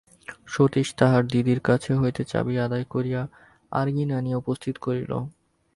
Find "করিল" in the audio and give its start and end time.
4.77-5.11